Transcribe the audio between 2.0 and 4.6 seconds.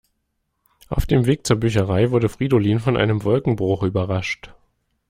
wurde Fridolin von einem Wolkenbruch überrascht.